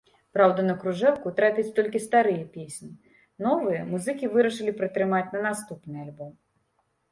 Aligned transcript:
Праўда, 0.35 0.59
на 0.69 0.75
кружэлку 0.83 1.27
трапяць 1.39 1.65
толькі 1.79 2.01
старыя 2.05 2.47
песні, 2.55 2.91
новыя 3.49 3.85
музыкі 3.93 4.33
вырашылі 4.33 4.75
прытрымаць 4.83 5.25
на 5.37 5.45
наступны 5.47 5.95
альбом. 6.09 6.37